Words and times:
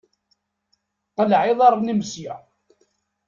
Qleɛ 1.15 1.39
iḍaṛṛen-im 1.51 2.01
sya! 2.11 2.35